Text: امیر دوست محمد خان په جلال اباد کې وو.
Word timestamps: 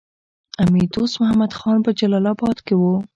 امیر 0.63 0.87
دوست 0.95 1.15
محمد 1.21 1.51
خان 1.59 1.77
په 1.85 1.91
جلال 1.99 2.25
اباد 2.33 2.57
کې 2.65 2.75
وو. 2.77 2.95